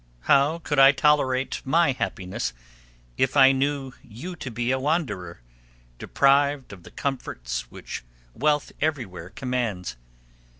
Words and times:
How 0.21 0.57
could 0.57 0.79
I 0.79 0.93
tolerate 0.93 1.61
my 1.63 1.91
happiness 1.91 2.53
if 3.17 3.37
I 3.37 3.51
knew 3.51 3.91
you 4.03 4.35
to 4.37 4.49
be 4.49 4.71
a 4.71 4.79
wanderer, 4.79 5.41
deprived 5.99 6.73
of 6.73 6.81
the 6.81 6.89
comforts 6.89 7.69
which 7.69 8.03
wealth 8.33 8.71
everywhere 8.81 9.29
commands? 9.29 9.97